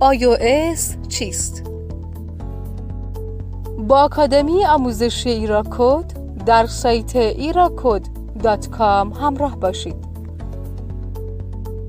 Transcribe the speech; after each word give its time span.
iOS 0.00 1.08
چیست؟ 1.08 1.70
با 3.78 4.00
آکادمی 4.00 4.64
آموزشی 4.64 5.30
ایراکود 5.30 6.12
در 6.46 6.66
سایت 6.66 7.16
ایراکود.com 7.16 9.18
همراه 9.20 9.60
باشید. 9.60 9.96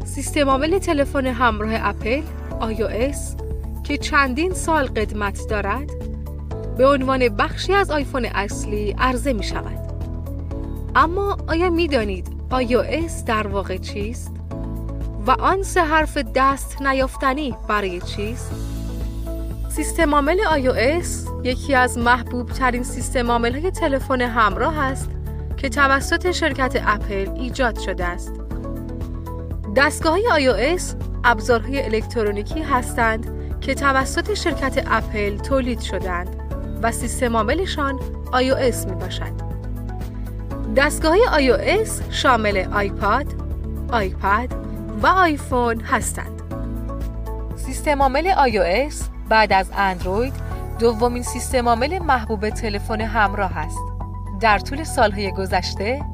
سیستم 0.06 0.50
عامل 0.50 0.80
تلفن 0.80 1.26
همراه 1.26 1.72
اپل 1.74 2.22
iOS 2.62 3.44
که 3.84 3.98
چندین 3.98 4.54
سال 4.54 4.86
قدمت 4.86 5.48
دارد 5.50 5.92
به 6.78 6.88
عنوان 6.88 7.30
بخشی 7.30 7.74
از 7.74 7.92
آیفون 7.92 8.26
اصلی 8.26 8.96
عرضه 8.98 9.34
می 9.34 9.44
شود. 9.44 9.94
اما 10.96 11.38
آیا 11.48 11.70
می 11.70 11.88
دانید 11.88 12.28
iOS 12.52 13.24
در 13.26 13.48
واقع 13.48 13.78
چیست؟ 13.78 14.37
و 15.28 15.32
آن 15.32 15.64
سه 15.64 15.82
حرف 15.82 16.18
دست 16.36 16.82
نیافتنی 16.82 17.56
برای 17.68 18.02
چیست؟ 18.02 18.52
سیستم 19.70 20.16
عامل 20.16 20.38
iOS 20.38 21.08
یکی 21.44 21.76
از 21.76 21.98
محبوب 21.98 22.50
ترین 22.50 22.84
سیستم 22.84 23.32
عامل 23.32 23.54
های 23.54 23.72
تلفن 23.72 24.22
همراه 24.22 24.80
است 24.80 25.10
که 25.58 25.70
توسط 25.70 26.32
شرکت 26.32 26.84
اپل 26.86 27.30
ایجاد 27.36 27.80
شده 27.80 28.06
است. 28.06 28.34
دستگاه 29.76 30.14
های 30.14 30.48
iOS 30.48 30.84
ابزارهای 31.24 31.84
الکترونیکی 31.84 32.62
هستند 32.62 33.28
که 33.62 33.76
توسط 33.76 34.34
شرکت 34.34 34.84
اپل 34.88 35.38
تولید 35.38 35.80
شدند 35.80 36.36
و 36.82 36.92
سیستم 36.92 37.36
عاملشان 37.36 38.00
iOS 38.32 38.88
می 38.88 38.96
باشد. 38.96 39.48
دستگاه 40.76 41.16
های 41.30 41.52
iOS 41.52 41.90
شامل 42.12 42.68
آیپاد، 42.74 43.26
آیپد 43.92 44.67
و 45.02 45.08
آیفون 45.08 45.82
هستند. 45.82 46.42
سیستم 47.56 48.02
عامل 48.02 48.34
iOS 48.34 48.96
بعد 49.30 49.54
از 49.54 49.72
اندروید 49.78 50.34
دومین 50.80 51.24
سیستم 51.24 51.68
عامل 51.70 52.00
محبوب 52.00 52.50
تلفن 52.50 53.02
همراه 53.02 53.58
است. 53.58 53.78
در 54.42 54.60
طول 54.60 54.84
سالهای 54.84 55.32
گذشته 55.32 56.06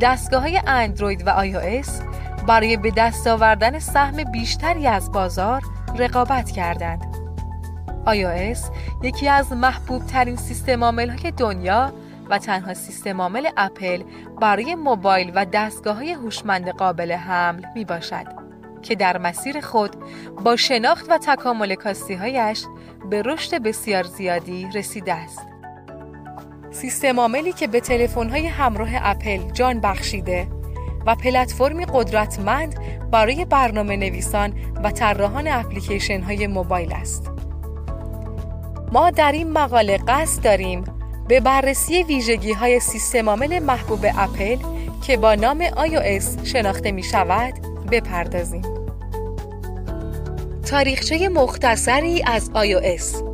دستگاه 0.00 0.42
های 0.42 0.60
اندروید 0.66 1.22
و 1.26 1.44
iOS 1.44 1.88
برای 2.46 2.76
به 2.76 2.90
دست 2.90 3.26
آوردن 3.26 3.78
سهم 3.78 4.24
بیشتری 4.24 4.86
از 4.86 5.12
بازار 5.12 5.62
رقابت 5.98 6.50
کردند. 6.50 7.16
iOS 8.06 8.58
یکی 9.02 9.28
از 9.28 9.52
محبوب 9.52 10.06
ترین 10.06 10.36
سیستم 10.36 10.84
عامل 10.84 11.10
های 11.10 11.30
دنیا 11.30 11.92
و 12.30 12.38
تنها 12.38 12.74
سیستم 12.74 13.20
عامل 13.20 13.48
اپل 13.56 14.02
برای 14.40 14.74
موبایل 14.74 15.32
و 15.34 15.46
دستگاه 15.52 15.96
های 15.96 16.12
هوشمند 16.12 16.68
قابل 16.68 17.12
حمل 17.12 17.64
می 17.74 17.84
باشد 17.84 18.26
که 18.82 18.94
در 18.94 19.18
مسیر 19.18 19.60
خود 19.60 19.96
با 20.44 20.56
شناخت 20.56 21.10
و 21.10 21.18
تکامل 21.18 21.74
کاستی 21.74 22.14
هایش 22.14 22.64
به 23.10 23.22
رشد 23.22 23.62
بسیار 23.62 24.02
زیادی 24.02 24.68
رسیده 24.74 25.14
است. 25.14 25.46
سیستم 26.70 27.20
عاملی 27.20 27.52
که 27.52 27.66
به 27.66 27.80
تلفن 27.80 28.30
های 28.30 28.46
همراه 28.46 28.88
اپل 28.92 29.50
جان 29.52 29.80
بخشیده 29.80 30.48
و 31.06 31.14
پلتفرمی 31.14 31.86
قدرتمند 31.92 32.78
برای 33.10 33.44
برنامه 33.44 33.96
نویسان 33.96 34.54
و 34.84 34.90
طراحان 34.90 35.48
اپلیکیشن 35.48 36.20
های 36.20 36.46
موبایل 36.46 36.92
است. 36.92 37.30
ما 38.92 39.10
در 39.10 39.32
این 39.32 39.52
مقاله 39.52 39.98
قصد 40.08 40.44
داریم 40.44 40.84
به 41.28 41.40
بررسی 41.40 42.02
ویژگی 42.02 42.52
های 42.52 42.80
سیستم 42.80 43.28
عامل 43.28 43.58
محبوب 43.58 44.06
اپل 44.18 44.56
که 45.02 45.16
با 45.16 45.34
نام 45.34 45.68
iOS 45.68 46.44
شناخته 46.44 46.92
می 46.92 47.02
شود 47.02 47.54
بپردازیم. 47.90 48.62
تاریخچه 50.66 51.28
مختصری 51.28 52.22
از 52.26 52.50
iOS 52.54 53.24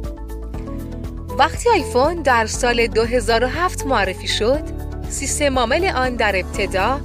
وقتی 1.39 1.71
آیفون 1.71 2.15
در 2.15 2.47
سال 2.47 2.87
2007 2.87 3.87
معرفی 3.87 4.29
شد، 4.29 4.63
سیستم 5.09 5.59
عامل 5.59 5.85
آن 5.85 6.17
در 6.17 6.37
ابتدا 6.37 7.01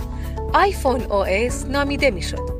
آیفون 0.54 1.00
OS 1.00 1.66
نامیده 1.70 2.12
می 2.12 2.22
شد. 2.22 2.56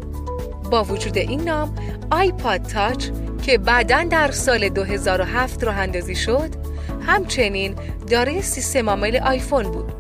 با 0.72 0.84
وجود 0.84 1.18
این 1.18 1.42
نام، 1.42 1.76
آیپاد 2.12 2.62
تاچ 2.62 3.08
که 3.44 3.58
بعدا 3.58 4.04
در 4.04 4.32
سال 4.32 4.70
2007 4.70 5.64
راه 5.64 5.76
اندازی 5.76 6.16
شد، 6.16 6.65
همچنین 7.08 7.76
دارای 8.10 8.42
سیستم 8.42 8.90
عامل 8.90 9.18
آیفون 9.18 9.64
بود. 9.64 9.94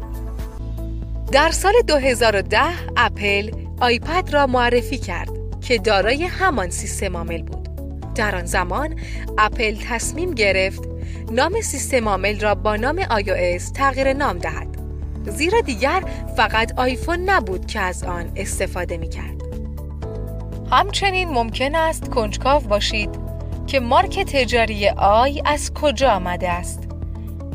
در 1.32 1.52
سال 1.52 1.74
2010 1.88 2.60
اپل 2.98 3.52
آیپد 3.82 4.30
را 4.34 4.48
معرفی 4.48 4.98
کرد 4.98 5.30
که 5.62 5.78
دارای 5.78 6.24
همان 6.24 6.70
سیستم 6.70 7.18
عامل 7.18 7.42
بود. 7.42 7.70
در 8.16 8.36
آن 8.36 8.46
زمان 8.46 9.00
اپل 9.38 9.76
تصمیم 9.76 10.32
گرفت 10.32 10.84
نام 11.32 11.62
سیستم 11.62 12.08
عامل 12.08 12.40
را 12.40 12.56
با 12.56 12.76
نام 12.76 13.04
iOS 13.04 13.72
تغییر 13.74 14.14
نام 14.14 14.38
دهد. 14.38 14.68
زیرا 15.26 15.62
دیگر 15.62 16.04
فقط 16.38 16.80
آیفون 16.80 17.20
نبود 17.20 17.66
که 17.66 17.80
از 17.80 18.04
آن 18.04 18.32
استفاده 18.36 18.98
می 18.98 19.10
کرد. 19.10 19.42
همچنین 20.72 21.30
ممکن 21.30 21.76
است 21.76 22.10
کنجکاو 22.10 22.64
باشید 22.64 23.10
که 23.68 23.80
مارک 23.80 24.20
تجاری 24.20 24.90
آی 24.90 25.42
از 25.46 25.74
کجا 25.74 26.10
آمده 26.10 26.50
است. 26.50 26.85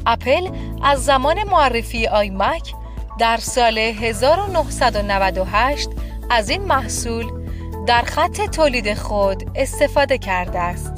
اپل 0.06 0.50
از 0.82 1.04
زمان 1.04 1.36
معرفی 1.50 2.06
آیمک 2.06 2.74
در 3.18 3.36
سال 3.36 3.78
1998 3.78 5.90
از 6.30 6.50
این 6.50 6.62
محصول 6.62 7.26
در 7.86 8.02
خط 8.02 8.50
تولید 8.50 8.94
خود 8.94 9.50
استفاده 9.54 10.18
کرده 10.18 10.58
است. 10.58 10.94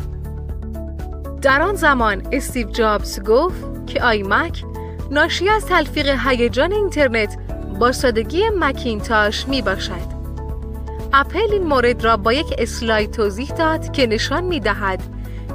در 1.43 1.63
آن 1.63 1.75
زمان 1.75 2.23
استیو 2.33 2.71
جابز 2.71 3.23
گفت 3.23 3.87
که 3.87 4.03
آیمک 4.03 4.65
ناشی 5.11 5.49
از 5.49 5.67
تلفیق 5.67 6.19
هیجان 6.27 6.73
اینترنت 6.73 7.37
با 7.81 7.93
سادگی 7.93 8.43
مکینتاش 8.59 9.49
می 9.49 9.63
باشد. 9.63 10.13
اپل 11.13 11.53
این 11.53 11.63
مورد 11.63 12.05
را 12.05 12.17
با 12.17 12.33
یک 12.33 12.55
اسلاید 12.59 13.11
توضیح 13.11 13.49
داد 13.49 13.93
که 13.93 14.07
نشان 14.07 14.45
می 14.45 14.61
دهد 14.61 15.03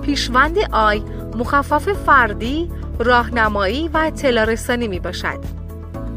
پیشوند 0.01 0.57
آی 0.71 1.03
مخفف 1.35 1.93
فردی 1.93 2.71
راهنمایی 2.99 3.87
و 3.87 3.97
اطلاع 3.97 4.45
رسانی 4.45 4.87
می 4.87 4.99
باشد. 4.99 5.39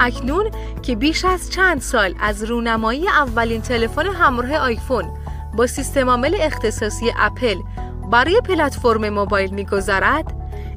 اکنون 0.01 0.51
که 0.83 0.97
بیش 0.97 1.25
از 1.25 1.51
چند 1.51 1.81
سال 1.81 2.15
از 2.21 2.43
رونمایی 2.43 3.09
اولین 3.09 3.63
تلفن 3.63 4.07
همراه 4.07 4.55
آیفون 4.57 5.05
با 5.57 5.67
سیستم 5.67 6.11
عامل 6.11 6.37
اختصاصی 6.41 7.13
اپل 7.17 7.57
برای 8.11 8.41
پلتفرم 8.41 9.09
موبایل 9.09 9.51
میگذرد 9.51 10.33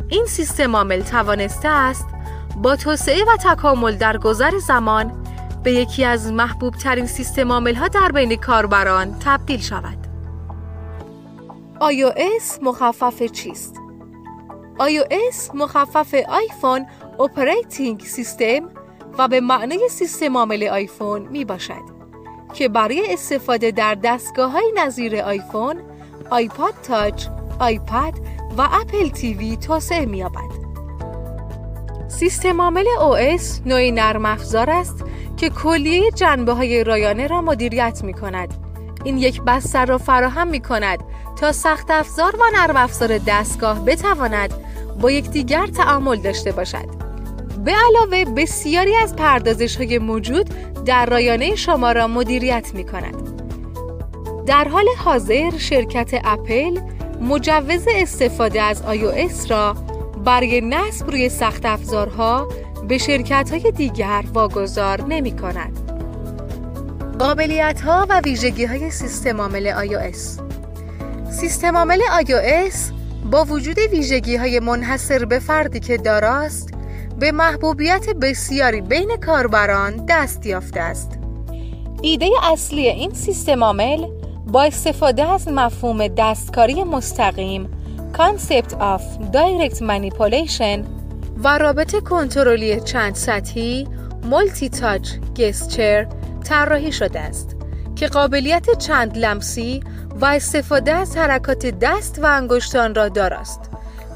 این 0.10 0.26
سیستم 0.26 0.76
عامل 0.76 1.02
توانسته 1.02 1.68
است 1.68 2.08
با 2.56 2.76
توسعه 2.76 3.24
و 3.24 3.38
تکامل 3.38 3.96
در 3.96 4.18
گذر 4.18 4.58
زمان 4.58 5.24
به 5.64 5.72
یکی 5.72 6.06
از 6.06 6.32
محبوب 6.32 6.76
ترین 6.76 7.06
سیستم 7.06 7.52
عامل 7.52 7.76
ها 7.76 7.88
در 7.88 8.12
بین 8.12 8.36
کاربران 8.36 9.20
تبدیل 9.20 9.60
شود. 9.60 9.98
iOS 11.80 12.64
مخفف 12.64 13.24
چیست؟ 13.24 13.83
iOS 14.80 15.56
مخفف 15.56 16.14
آیفون 16.14 16.86
operating 17.20 18.02
system 18.02 18.70
و 19.18 19.28
به 19.28 19.42
معنای 19.42 19.90
سیستم 19.90 20.38
عامل 20.38 20.64
آیفون 20.64 21.22
می 21.22 21.46
باشد 21.46 21.94
که 22.54 22.70
برای 22.70 23.14
استفاده 23.14 23.72
در 23.72 23.96
دستگاه 23.96 24.52
های 24.52 24.74
نظیر 24.78 25.22
آیفون، 25.22 25.76
آیپاد 26.30 26.74
تاچ، 26.84 27.28
آیپد 27.60 28.14
و 28.58 28.62
اپل 28.62 29.10
تیوی 29.10 29.58
توسعه 29.58 30.06
می 30.06 30.18
یابد. 30.18 30.64
سیستم 32.08 32.62
عامل 32.62 32.86
OS 32.86 33.44
نوعی 33.66 33.92
نرم 33.92 34.26
افزار 34.26 34.70
است 34.70 35.06
که 35.38 35.50
کلیه 35.50 36.12
جنبه 36.12 36.54
های 36.54 36.84
رایانه 36.84 37.28
را 37.28 37.42
مدیریت 37.42 38.04
می 38.04 38.14
کند. 38.14 38.54
این 39.04 39.18
یک 39.18 39.42
بستر 39.42 39.86
را 39.86 39.98
فراهم 39.98 40.48
می 40.48 40.60
کند 40.60 41.00
تا 41.36 41.52
سخت 41.52 41.92
افزار 41.92 42.36
و 42.36 42.44
نرم 42.54 42.78
افزار 42.78 43.18
دستگاه 43.18 43.86
بتواند 43.86 44.54
با 45.02 45.12
یکدیگر 45.12 45.68
تعامل 45.68 46.16
داشته 46.16 46.52
باشد. 46.52 47.04
به 47.66 47.72
علاوه 47.72 48.26
بسیاری 48.26 48.96
از 48.96 49.16
پردازش 49.16 49.76
های 49.76 49.98
موجود 49.98 50.50
در 50.86 51.06
رایانه 51.06 51.56
شما 51.56 51.92
را 51.92 52.08
مدیریت 52.08 52.72
می 52.74 52.84
کند. 52.84 53.34
در 54.46 54.68
حال 54.68 54.86
حاضر 54.98 55.58
شرکت 55.58 56.12
اپل 56.24 56.80
مجوز 57.22 57.86
استفاده 57.88 58.62
از 58.62 58.84
iOS 58.84 59.50
را 59.50 59.74
برای 60.26 60.62
نصب 60.62 61.10
روی 61.10 61.30
سخت 61.30 61.66
افزارها 61.66 62.48
به 62.88 62.98
شرکت 62.98 63.50
های 63.52 63.72
دیگر 63.72 64.24
واگذار 64.34 65.02
نمی 65.02 65.36
کند. 65.36 65.80
قابلیت 67.20 67.82
ها 67.82 68.06
و 68.10 68.22
ویژگی 68.26 68.66
های 68.66 68.92
سیستم 68.92 69.42
عامل 69.42 69.88
iOS 69.88 70.18
سیستم 71.32 71.78
عامل 71.78 72.00
iOS 72.00 73.03
با 73.32 73.44
وجود 73.46 73.80
ویژگی 73.80 74.36
های 74.36 74.60
منحصر 74.60 75.26
به 75.26 75.40
فردی 75.40 75.80
که 75.80 75.98
داراست 75.98 76.70
به 77.20 77.32
محبوبیت 77.32 78.10
بسیاری 78.10 78.82
بین 78.82 79.18
کاربران 79.26 80.06
دست 80.10 80.46
یافته 80.46 80.80
است. 80.80 81.20
ایده 82.02 82.30
اصلی 82.52 82.88
این 82.88 83.14
سیستم 83.14 83.64
عامل 83.64 84.06
با 84.48 84.64
استفاده 84.64 85.32
از 85.32 85.48
مفهوم 85.48 86.08
دستکاری 86.08 86.84
مستقیم 86.84 87.70
Concept 88.14 88.72
of 88.72 89.02
Direct 89.34 89.80
Manipulation 89.80 90.86
و 91.44 91.58
رابط 91.58 91.96
کنترلی 92.04 92.82
چند 92.82 93.16
سطحی 93.16 93.88
تاچ 94.80 95.10
گسچر 95.38 96.08
طراحی 96.44 96.92
شده 96.92 97.20
است 97.20 97.53
که 98.04 98.10
قابلیت 98.10 98.78
چند 98.78 99.18
لمسی 99.18 99.84
و 100.16 100.26
استفاده 100.26 100.92
از 100.92 101.18
حرکات 101.18 101.66
دست 101.66 102.20
و 102.24 102.26
انگشتان 102.26 102.96
را 102.96 103.10
داراست 103.10 103.60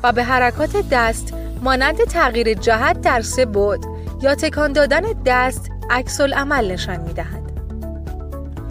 و 0.04 0.12
به 0.12 0.24
حرکات 0.24 0.90
دست 0.92 1.34
مانند 1.62 1.98
تغییر 1.98 2.54
جهت 2.54 3.02
در 3.02 3.22
سه 3.22 3.46
بود 3.46 3.86
یا 4.22 4.36
تکان 4.36 4.74
دادن 4.74 5.02
دست 5.26 5.72
عکس 5.90 6.22
عمل 6.22 6.72
نشان 6.72 7.00
می 7.00 7.14
دهد. 7.14 7.52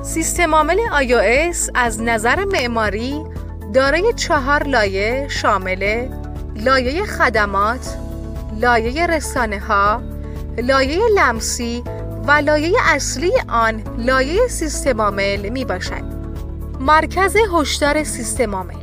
سیستم 0.02 0.54
عامل 0.54 0.76
iOS 0.76 1.70
از 1.74 2.02
نظر 2.02 2.44
معماری 2.44 3.24
دارای 3.74 4.12
چهار 4.12 4.62
لایه 4.62 5.26
شامل 5.28 6.08
لایه 6.56 7.04
خدمات، 7.04 7.96
لایه 8.60 9.06
رسانه 9.06 9.58
ها، 9.58 10.02
لایه 10.58 11.00
لمسی 11.16 11.82
و 12.26 12.30
لایه 12.30 12.72
اصلی 12.84 13.32
آن 13.48 13.82
لایه 13.98 14.48
سیستم 14.48 15.00
عامل 15.00 15.48
می 15.48 15.64
باشد. 15.64 16.04
مرکز 16.80 17.36
هشدار 17.54 18.04
سیستم 18.04 18.54
عامل 18.54 18.74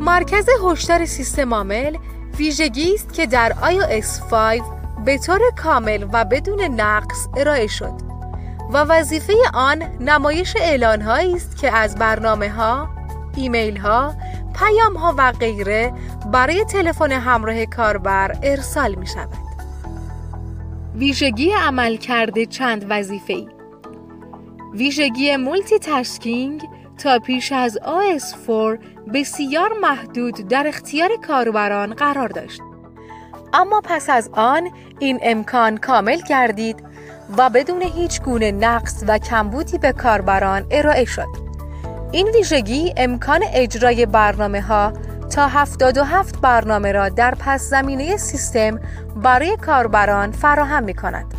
مرکز 0.00 0.48
هشدار 0.64 1.04
سیستم 1.04 1.54
عامل 1.54 1.96
ویژگی 2.38 2.94
است 2.94 3.12
که 3.12 3.26
در 3.26 3.52
iOS 3.52 4.30
5 4.30 4.60
به 5.04 5.18
طور 5.18 5.40
کامل 5.62 6.06
و 6.12 6.24
بدون 6.24 6.60
نقص 6.60 7.28
ارائه 7.36 7.66
شد 7.66 7.94
و 8.72 8.78
وظیفه 8.78 9.34
آن 9.54 9.82
نمایش 10.00 10.56
اعلان 10.56 11.02
است 11.02 11.56
که 11.56 11.76
از 11.76 11.94
برنامه 11.94 12.50
ها، 12.50 12.88
ایمیل 13.36 13.76
ها، 13.76 14.14
پیام 14.58 14.96
ها 14.96 15.14
و 15.18 15.32
غیره 15.32 15.92
برای 16.32 16.64
تلفن 16.64 17.12
همراه 17.12 17.66
کاربر 17.66 18.38
ارسال 18.42 18.94
می 18.94 19.06
شود. 19.06 19.43
ویژگی 20.94 21.52
عملکرد 21.52 22.46
چند 22.46 22.86
وظیفه 22.88 23.32
ای 23.32 23.48
ویژگی 24.74 25.36
multitasking 25.36 26.62
تا 26.98 27.18
پیش 27.18 27.52
از 27.52 27.78
iOS 27.78 28.53
4 28.53 28.78
بسیار 29.14 29.72
محدود 29.82 30.48
در 30.48 30.66
اختیار 30.66 31.10
کاربران 31.28 31.94
قرار 31.94 32.28
داشت. 32.28 32.60
اما 33.52 33.80
پس 33.84 34.10
از 34.10 34.30
آن 34.32 34.70
این 34.98 35.18
امکان 35.22 35.76
کامل 35.76 36.20
گردید 36.28 36.84
و 37.38 37.50
بدون 37.50 37.82
هیچ 37.82 38.22
گونه 38.22 38.52
نقص 38.52 39.04
و 39.08 39.18
کمبودی 39.18 39.78
به 39.78 39.92
کاربران 39.92 40.66
ارائه 40.70 41.04
شد. 41.04 41.28
این 42.12 42.28
ویژگی 42.28 42.94
امکان 42.96 43.40
اجرای 43.52 44.06
برنامه 44.06 44.60
ها 44.60 44.92
تا 45.30 45.48
77 45.48 46.40
برنامه 46.40 46.92
را 46.92 47.08
در 47.08 47.34
پس 47.38 47.62
زمینه 47.70 48.16
سیستم 48.16 48.80
برای 49.16 49.56
کاربران 49.56 50.32
فراهم 50.32 50.84
می 50.84 50.94
کند. 50.94 51.34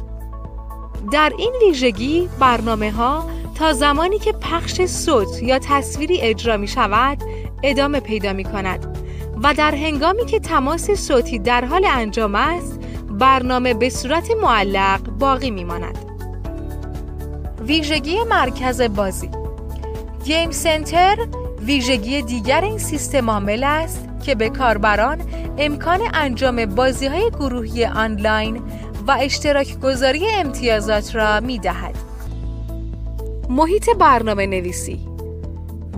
در 1.11 1.31
این 1.37 1.53
ویژگی 1.61 2.29
برنامه 2.39 2.91
ها 2.91 3.29
تا 3.55 3.73
زمانی 3.73 4.19
که 4.19 4.31
پخش 4.31 4.85
صوت 4.85 5.43
یا 5.43 5.59
تصویری 5.59 6.21
اجرا 6.21 6.57
می 6.57 6.67
شود 6.67 7.17
ادامه 7.63 7.99
پیدا 7.99 8.33
می 8.33 8.43
کند 8.43 8.97
و 9.43 9.53
در 9.53 9.75
هنگامی 9.75 10.25
که 10.25 10.39
تماس 10.39 10.91
صوتی 10.91 11.39
در 11.39 11.65
حال 11.65 11.85
انجام 11.85 12.35
است 12.35 12.79
برنامه 13.09 13.73
به 13.73 13.89
صورت 13.89 14.31
معلق 14.31 15.01
باقی 15.01 15.51
می 15.51 15.63
ماند. 15.63 15.97
ویژگی 17.61 18.23
مرکز 18.23 18.81
بازی 18.81 19.29
گیم 20.23 20.51
سنتر 20.51 21.17
ویژگی 21.65 22.21
دیگر 22.21 22.61
این 22.61 22.77
سیستم 22.77 23.29
عامل 23.29 23.63
است 23.63 24.07
که 24.25 24.35
به 24.35 24.49
کاربران 24.49 25.21
امکان 25.57 25.99
انجام 26.13 26.65
بازی 26.65 27.07
های 27.07 27.29
گروهی 27.29 27.85
آنلاین 27.85 28.61
و 29.07 29.17
اشتراک 29.19 29.79
گذاری 29.79 30.27
امتیازات 30.27 31.15
را 31.15 31.39
می 31.39 31.59
دهد. 31.59 31.95
محیط 33.49 33.89
برنامه 33.89 34.45
نویسی 34.45 34.99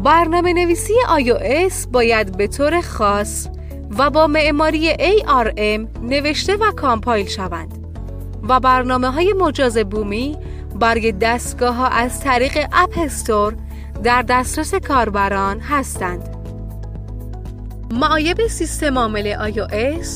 برنامه 0.04 0.54
نویسی 0.54 0.94
iOS 1.19 1.88
باید 1.92 2.38
به 2.38 2.48
طور 2.48 2.81
خاص 2.81 3.48
و 3.98 4.10
با 4.10 4.28
معماری 4.28 4.94
ARM 4.94 6.02
نوشته 6.02 6.56
و 6.56 6.72
کامپایل 6.72 7.28
شوند 7.28 7.78
و 8.50 8.60
برنامه 8.60 9.12
های 9.12 9.34
مجاز 9.34 9.78
بومی 9.78 10.38
برای 10.80 11.12
دستگاه 11.12 11.75
ها 11.75 11.88
از 11.88 12.19
طریق 12.19 12.68
اپ 12.74 12.98
استور 12.98 13.56
در 14.03 14.21
دسترس 14.21 14.75
کاربران 14.75 15.59
هستند. 15.59 16.38
معایب 17.91 18.47
سیستم 18.47 18.97
عامل 18.97 19.51
iOS 19.51 20.07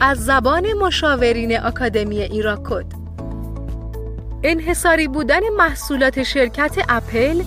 از 0.00 0.24
زبان 0.24 0.72
مشاورین 0.72 1.58
آکادمی 1.58 2.20
ایراکود 2.20 2.86
انحصاری 4.42 5.08
بودن 5.08 5.40
محصولات 5.56 6.22
شرکت 6.22 6.76
اپل 6.88 7.42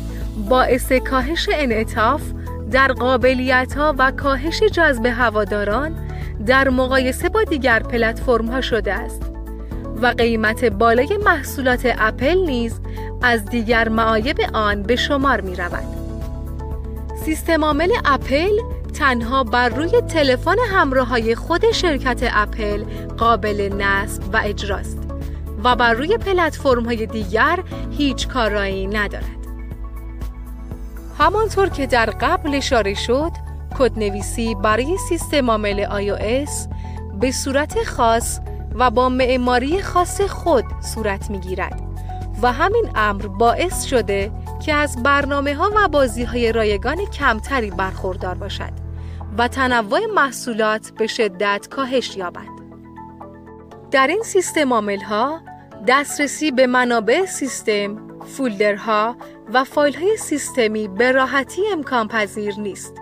باعث 0.49 0.91
کاهش 0.91 1.49
انعطاف 1.53 2.21
در 2.71 2.87
قابلیت 2.87 3.73
ها 3.77 3.95
و 3.97 4.11
کاهش 4.11 4.63
جذب 4.63 5.05
هواداران 5.05 5.95
در 6.45 6.69
مقایسه 6.69 7.29
با 7.29 7.43
دیگر 7.43 7.79
پلتفرم 7.79 8.45
ها 8.45 8.61
شده 8.61 8.93
است 8.93 9.21
و 10.01 10.07
قیمت 10.07 10.65
بالای 10.65 11.17
محصولات 11.25 11.93
اپل 11.97 12.37
نیز 12.45 12.79
از 13.23 13.45
دیگر 13.45 13.89
معایب 13.89 14.37
آن 14.53 14.83
به 14.83 14.95
شمار 14.95 15.41
می 15.41 15.55
رود. 15.55 15.83
سیستم 17.25 17.63
عامل 17.63 17.91
اپل 18.05 18.51
تنها 18.93 19.43
بر 19.43 19.69
روی 19.69 20.01
تلفن 20.01 20.55
همراه 20.71 21.07
های 21.07 21.35
خود 21.35 21.71
شرکت 21.71 22.29
اپل 22.31 22.83
قابل 23.17 23.73
نصب 23.77 24.23
و 24.33 24.41
اجراست 24.43 24.97
و 25.63 25.75
بر 25.75 25.93
روی 25.93 26.17
پلتفرم 26.17 26.85
های 26.85 27.05
دیگر 27.05 27.59
هیچ 27.91 28.27
کارایی 28.27 28.87
ندارد. 28.87 29.43
همانطور 31.19 31.69
که 31.69 31.87
در 31.87 32.05
قبل 32.05 32.55
اشاره 32.55 32.93
شد، 32.93 33.31
کدنویسی 33.79 34.55
برای 34.55 34.97
سیستم 35.09 35.49
عامل 35.49 35.85
iOS 35.85 36.67
به 37.19 37.31
صورت 37.31 37.83
خاص 37.83 38.39
و 38.75 38.91
با 38.91 39.09
معماری 39.09 39.81
خاص 39.81 40.21
خود 40.21 40.65
صورت 40.81 41.29
می 41.29 41.39
گیرد 41.39 41.92
و 42.43 42.51
همین 42.51 42.91
امر 42.95 43.27
باعث 43.27 43.83
شده 43.83 44.31
که 44.65 44.73
از 44.73 45.03
برنامه 45.03 45.55
ها 45.55 45.71
و 45.75 45.87
بازی 45.87 46.23
های 46.23 46.51
رایگان 46.51 47.05
کمتری 47.05 47.71
برخوردار 47.71 48.35
باشد 48.35 48.71
و 49.37 49.47
تنوع 49.47 50.05
محصولات 50.05 50.91
به 50.97 51.07
شدت 51.07 51.67
کاهش 51.71 52.17
یابد. 52.17 52.53
در 53.91 54.07
این 54.07 54.23
سیستم 54.23 54.73
عامل 54.73 55.01
ها 55.01 55.41
دسترسی 55.87 56.51
به 56.51 56.67
منابع 56.67 57.25
سیستم، 57.25 57.97
فولدرها 58.25 59.15
و 59.53 59.63
فایل 59.63 59.95
های 59.95 60.17
سیستمی 60.17 60.87
به 60.87 61.11
راحتی 61.11 61.61
امکان 61.71 62.07
پذیر 62.07 62.59
نیست 62.59 62.93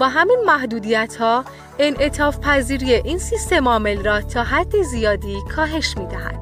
و 0.00 0.08
همین 0.08 0.38
محدودیت 0.46 1.16
ها 1.16 1.44
انعطاف 1.78 2.38
پذیری 2.38 2.94
این 2.94 3.18
سیستم 3.18 3.68
عامل 3.68 4.04
را 4.04 4.20
تا 4.20 4.42
حد 4.42 4.82
زیادی 4.82 5.36
کاهش 5.56 5.96
می 5.96 6.06
دهد. 6.06 6.37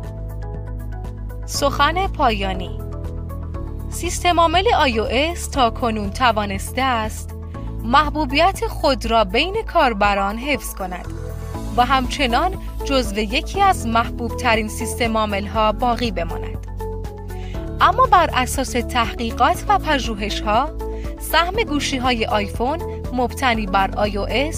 سخن 1.48 2.06
پایانی 2.06 2.78
سیستم 3.90 4.40
عامل 4.40 4.64
iOS 4.64 5.50
تا 5.52 5.70
کنون 5.70 6.10
توانسته 6.10 6.82
است 6.82 7.30
محبوبیت 7.84 8.66
خود 8.66 9.06
را 9.06 9.24
بین 9.24 9.62
کاربران 9.62 10.38
حفظ 10.38 10.74
کند 10.74 11.06
و 11.76 11.84
همچنان 11.84 12.54
جزو 12.84 13.18
یکی 13.18 13.60
از 13.60 13.86
محبوب 13.86 14.36
ترین 14.36 14.68
سیستم 14.68 15.16
عامل 15.16 15.46
ها 15.46 15.72
باقی 15.72 16.10
بماند. 16.10 16.66
اما 17.80 18.06
بر 18.06 18.30
اساس 18.34 18.70
تحقیقات 18.70 19.64
و 19.68 19.78
پژوهش 19.78 20.40
ها 20.40 20.70
سهم 21.20 21.54
گوشی 21.54 21.96
های 21.96 22.26
آیفون 22.26 22.78
مبتنی 23.12 23.66
بر 23.66 23.90
iOS 23.90 24.56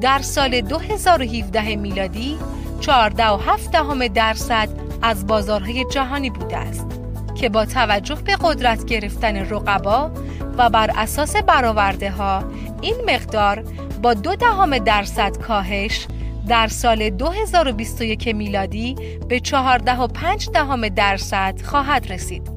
در 0.00 0.18
سال 0.18 0.60
2017 0.60 1.76
میلادی 1.76 2.38
14.7 2.80 4.08
درصد 4.14 4.91
از 5.02 5.26
بازارهای 5.26 5.84
جهانی 5.84 6.30
بوده 6.30 6.56
است 6.56 6.86
که 7.34 7.48
با 7.48 7.64
توجه 7.64 8.14
به 8.14 8.36
قدرت 8.40 8.84
گرفتن 8.84 9.36
رقبا 9.36 10.10
و 10.58 10.70
بر 10.70 10.90
اساس 10.96 11.36
برآورده 11.36 12.10
ها 12.10 12.44
این 12.80 12.94
مقدار 13.06 13.64
با 14.02 14.14
دو 14.14 14.36
دهم 14.36 14.78
درصد 14.78 15.36
کاهش 15.36 16.06
در 16.48 16.68
سال 16.68 17.10
2021 17.10 18.28
میلادی 18.28 18.96
به 19.28 19.38
14.5 19.38 20.50
دهم 20.52 20.88
درصد 20.88 21.60
خواهد 21.64 22.12
رسید 22.12 22.50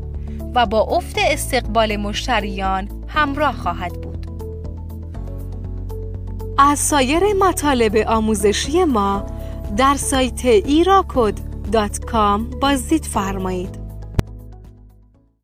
و 0.55 0.65
با 0.65 0.79
افت 0.79 1.17
استقبال 1.17 1.97
مشتریان 1.97 2.89
همراه 3.07 3.53
خواهد 3.53 3.93
بود. 4.01 4.27
از 6.57 6.79
سایر 6.79 7.23
مطالب 7.39 7.95
آموزشی 8.07 8.83
ما 8.83 9.25
در 9.77 9.95
سایت 9.95 10.45
ایراکود.com 11.65 12.59
بازدید 12.61 13.05
فرمایید. 13.05 13.84